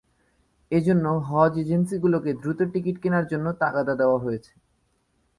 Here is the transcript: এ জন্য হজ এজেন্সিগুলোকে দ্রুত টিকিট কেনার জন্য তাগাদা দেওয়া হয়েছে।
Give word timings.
এ 0.71 0.79
জন্য 0.87 1.05
হজ 1.27 1.53
এজেন্সিগুলোকে 1.57 2.31
দ্রুত 2.41 2.59
টিকিট 2.73 2.95
কেনার 3.03 3.25
জন্য 3.31 3.47
তাগাদা 3.61 3.93
দেওয়া 4.01 4.17
হয়েছে। 4.19 4.53